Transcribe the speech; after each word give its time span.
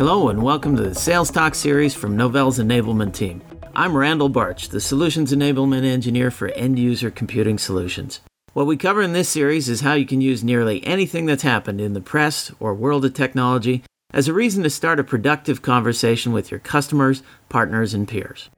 Hello, 0.00 0.30
and 0.30 0.42
welcome 0.42 0.76
to 0.76 0.82
the 0.82 0.94
Sales 0.94 1.30
Talk 1.30 1.54
series 1.54 1.94
from 1.94 2.16
Novell's 2.16 2.58
enablement 2.58 3.12
team. 3.12 3.42
I'm 3.76 3.94
Randal 3.94 4.30
Bartsch, 4.30 4.70
the 4.70 4.80
Solutions 4.80 5.30
Enablement 5.30 5.84
Engineer 5.84 6.30
for 6.30 6.48
End 6.52 6.78
User 6.78 7.10
Computing 7.10 7.58
Solutions. 7.58 8.20
What 8.54 8.66
we 8.66 8.78
cover 8.78 9.02
in 9.02 9.12
this 9.12 9.28
series 9.28 9.68
is 9.68 9.82
how 9.82 9.92
you 9.92 10.06
can 10.06 10.22
use 10.22 10.42
nearly 10.42 10.82
anything 10.86 11.26
that's 11.26 11.42
happened 11.42 11.82
in 11.82 11.92
the 11.92 12.00
press 12.00 12.50
or 12.58 12.72
world 12.72 13.04
of 13.04 13.12
technology 13.12 13.84
as 14.10 14.26
a 14.26 14.32
reason 14.32 14.62
to 14.62 14.70
start 14.70 14.98
a 14.98 15.04
productive 15.04 15.60
conversation 15.60 16.32
with 16.32 16.50
your 16.50 16.60
customers, 16.60 17.22
partners, 17.50 17.92
and 17.92 18.08
peers. 18.08 18.48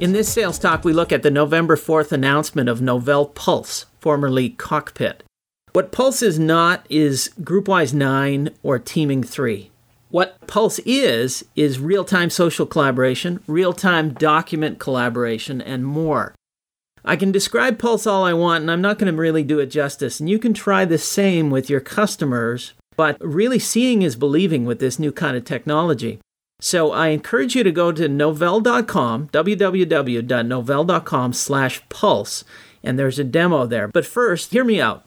In 0.00 0.12
this 0.12 0.32
sales 0.32 0.58
talk, 0.58 0.86
we 0.86 0.94
look 0.94 1.12
at 1.12 1.22
the 1.22 1.30
November 1.30 1.76
4th 1.76 2.12
announcement 2.12 2.70
of 2.70 2.80
Novell 2.80 3.34
Pulse, 3.34 3.84
formerly 4.00 4.48
Cockpit. 4.48 5.22
What 5.72 5.92
Pulse 5.92 6.22
is 6.22 6.38
not 6.38 6.86
is 6.88 7.30
GroupWise 7.40 7.92
9 7.92 8.50
or 8.62 8.78
Teaming 8.78 9.22
3. 9.22 9.70
What 10.10 10.46
Pulse 10.46 10.78
is, 10.80 11.44
is 11.54 11.78
real 11.78 12.04
time 12.04 12.30
social 12.30 12.64
collaboration, 12.64 13.40
real 13.46 13.74
time 13.74 14.14
document 14.14 14.78
collaboration, 14.78 15.60
and 15.60 15.84
more. 15.84 16.34
I 17.04 17.16
can 17.16 17.30
describe 17.30 17.78
Pulse 17.78 18.06
all 18.06 18.24
I 18.24 18.32
want, 18.32 18.62
and 18.62 18.70
I'm 18.70 18.80
not 18.80 18.98
going 18.98 19.12
to 19.12 19.20
really 19.20 19.44
do 19.44 19.58
it 19.58 19.66
justice. 19.66 20.20
And 20.20 20.28
you 20.28 20.38
can 20.38 20.54
try 20.54 20.84
the 20.84 20.98
same 20.98 21.50
with 21.50 21.68
your 21.68 21.80
customers, 21.80 22.72
but 22.96 23.18
really 23.20 23.58
seeing 23.58 24.02
is 24.02 24.16
believing 24.16 24.64
with 24.64 24.80
this 24.80 24.98
new 24.98 25.12
kind 25.12 25.36
of 25.36 25.44
technology. 25.44 26.18
So 26.60 26.90
I 26.90 27.08
encourage 27.08 27.54
you 27.54 27.62
to 27.62 27.70
go 27.70 27.92
to 27.92 28.08
novell.com, 28.08 29.28
www.novell.com 29.28 31.32
slash 31.34 31.88
pulse, 31.88 32.44
and 32.82 32.98
there's 32.98 33.18
a 33.18 33.24
demo 33.24 33.66
there. 33.66 33.88
But 33.88 34.06
first, 34.06 34.50
hear 34.50 34.64
me 34.64 34.80
out. 34.80 35.04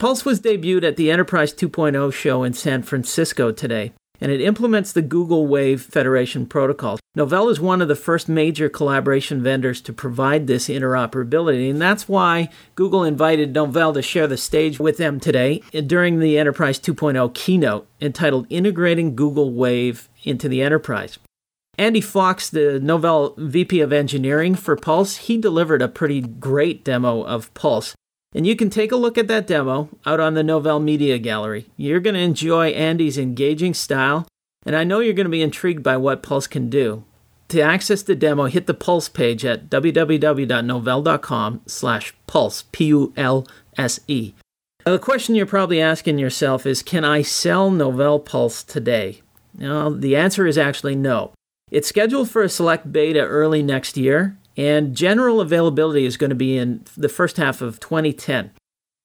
Pulse 0.00 0.24
was 0.24 0.40
debuted 0.40 0.82
at 0.82 0.96
the 0.96 1.10
Enterprise 1.10 1.52
2.0 1.52 2.10
show 2.10 2.42
in 2.42 2.54
San 2.54 2.82
Francisco 2.82 3.52
today, 3.52 3.92
and 4.18 4.32
it 4.32 4.40
implements 4.40 4.92
the 4.92 5.02
Google 5.02 5.46
Wave 5.46 5.82
Federation 5.82 6.46
protocol. 6.46 6.98
Novell 7.14 7.50
is 7.50 7.60
one 7.60 7.82
of 7.82 7.88
the 7.88 7.94
first 7.94 8.26
major 8.26 8.70
collaboration 8.70 9.42
vendors 9.42 9.82
to 9.82 9.92
provide 9.92 10.46
this 10.46 10.68
interoperability, 10.68 11.70
and 11.70 11.82
that's 11.82 12.08
why 12.08 12.48
Google 12.76 13.04
invited 13.04 13.52
Novell 13.52 13.92
to 13.92 14.00
share 14.00 14.26
the 14.26 14.38
stage 14.38 14.80
with 14.80 14.96
them 14.96 15.20
today 15.20 15.60
during 15.86 16.18
the 16.18 16.38
Enterprise 16.38 16.80
2.0 16.80 17.34
keynote 17.34 17.86
entitled 18.00 18.46
Integrating 18.48 19.14
Google 19.14 19.52
Wave 19.52 20.08
into 20.24 20.48
the 20.48 20.62
Enterprise. 20.62 21.18
Andy 21.76 22.00
Fox, 22.00 22.48
the 22.48 22.80
Novell 22.82 23.36
VP 23.36 23.82
of 23.82 23.92
Engineering 23.92 24.54
for 24.54 24.76
Pulse, 24.76 25.18
he 25.18 25.36
delivered 25.36 25.82
a 25.82 25.88
pretty 25.88 26.22
great 26.22 26.84
demo 26.84 27.22
of 27.22 27.52
Pulse. 27.52 27.94
And 28.34 28.46
you 28.46 28.54
can 28.54 28.70
take 28.70 28.92
a 28.92 28.96
look 28.96 29.18
at 29.18 29.26
that 29.28 29.46
demo 29.46 29.88
out 30.06 30.20
on 30.20 30.34
the 30.34 30.42
Novell 30.42 30.82
Media 30.82 31.18
Gallery. 31.18 31.66
You're 31.76 32.00
going 32.00 32.14
to 32.14 32.20
enjoy 32.20 32.68
Andy's 32.68 33.18
engaging 33.18 33.74
style, 33.74 34.28
and 34.64 34.76
I 34.76 34.84
know 34.84 35.00
you're 35.00 35.14
going 35.14 35.24
to 35.24 35.30
be 35.30 35.42
intrigued 35.42 35.82
by 35.82 35.96
what 35.96 36.22
Pulse 36.22 36.46
can 36.46 36.70
do. 36.70 37.04
To 37.48 37.60
access 37.60 38.02
the 38.02 38.14
demo, 38.14 38.44
hit 38.44 38.68
the 38.68 38.74
Pulse 38.74 39.08
page 39.08 39.44
at 39.44 39.68
www.novell.com 39.68 41.62
slash 41.66 42.14
pulse, 42.28 42.64
P-U-L-S-E. 42.70 44.34
Now, 44.86 44.92
the 44.92 44.98
question 45.00 45.34
you're 45.34 45.46
probably 45.46 45.80
asking 45.80 46.18
yourself 46.18 46.64
is, 46.64 46.84
can 46.84 47.04
I 47.04 47.22
sell 47.22 47.72
Novell 47.72 48.24
Pulse 48.24 48.62
today? 48.62 49.22
Well, 49.58 49.90
the 49.90 50.14
answer 50.14 50.46
is 50.46 50.56
actually 50.56 50.94
no. 50.94 51.32
It's 51.72 51.88
scheduled 51.88 52.30
for 52.30 52.42
a 52.42 52.48
select 52.48 52.92
beta 52.92 53.20
early 53.20 53.64
next 53.64 53.96
year, 53.96 54.38
and 54.60 54.94
general 54.94 55.40
availability 55.40 56.04
is 56.04 56.18
going 56.18 56.28
to 56.28 56.36
be 56.36 56.58
in 56.58 56.84
the 56.94 57.08
first 57.08 57.38
half 57.38 57.62
of 57.62 57.80
2010. 57.80 58.50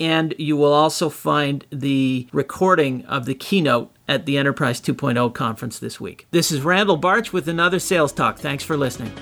And 0.00 0.34
you 0.38 0.56
will 0.56 0.72
also 0.72 1.08
find 1.08 1.64
the 1.70 2.26
recording 2.32 3.04
of 3.04 3.26
the 3.26 3.34
keynote 3.36 3.94
at 4.08 4.26
the 4.26 4.36
Enterprise 4.36 4.80
2.0 4.80 5.32
conference 5.34 5.78
this 5.78 6.00
week. 6.00 6.26
This 6.32 6.50
is 6.50 6.62
Randal 6.62 7.00
Bartsch 7.00 7.32
with 7.32 7.48
another 7.48 7.78
Sales 7.78 8.12
Talk. 8.12 8.40
Thanks 8.40 8.64
for 8.64 8.76
listening. 8.76 9.12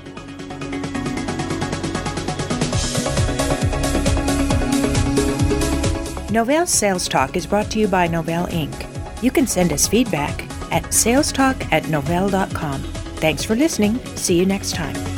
Novell 6.35 6.67
Sales 6.67 7.07
Talk 7.07 7.37
is 7.37 7.47
brought 7.47 7.71
to 7.71 7.79
you 7.79 7.87
by 7.87 8.09
Novell 8.09 8.49
Inc. 8.49 9.23
You 9.23 9.31
can 9.31 9.47
send 9.47 9.73
us 9.73 9.87
feedback 9.87 10.43
at 10.73 10.83
salestalk 10.87 11.73
at 11.73 11.85
novell.com. 11.85 12.83
Thanks 13.23 13.45
for 13.45 13.55
listening. 13.55 14.05
See 14.17 14.37
you 14.37 14.45
next 14.45 14.75
time. 14.75 15.14